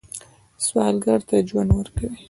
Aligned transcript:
سوالګر 0.65 1.19
ته 1.29 1.35
ژوند 1.47 1.69
ورکوئ 1.73 2.09